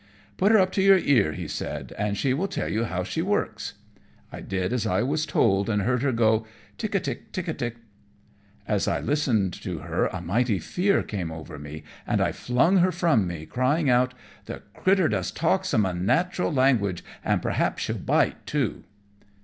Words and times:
"Put 0.35 0.51
her 0.51 0.57
up 0.57 0.71
to 0.71 0.81
your 0.81 0.97
ear," 0.97 1.33
he 1.33 1.47
said, 1.47 1.93
"and 1.95 2.17
she 2.17 2.33
will 2.33 2.47
tell 2.47 2.67
you 2.67 2.85
how 2.85 3.03
she 3.03 3.21
works." 3.21 3.73
I 4.31 4.39
did 4.41 4.73
as 4.73 4.87
I 4.87 5.03
was 5.03 5.27
told, 5.27 5.69
and 5.69 5.83
heard 5.83 6.01
her 6.01 6.11
go 6.11 6.47
"tick 6.79 6.95
a 6.95 6.99
tick, 6.99 7.31
tick 7.31 7.47
a 7.47 7.53
tick." 7.53 7.75
As 8.67 8.87
I 8.87 8.99
listened 8.99 9.53
to 9.61 9.77
her 9.77 10.07
a 10.07 10.19
mighty 10.19 10.57
fear 10.57 11.03
came 11.03 11.31
over 11.31 11.59
me, 11.59 11.83
and 12.07 12.19
I 12.19 12.31
flung 12.31 12.77
her 12.77 12.91
from 12.91 13.27
me, 13.27 13.45
crying 13.45 13.91
out, 13.91 14.15
"The 14.45 14.63
crittur 14.73 15.07
does 15.07 15.29
talk 15.31 15.65
some 15.65 15.85
unnatural 15.85 16.51
language, 16.51 17.03
and 17.23 17.39
perhaps 17.39 17.83
she'll 17.83 17.99
bite 17.99 18.43
too." 18.47 18.85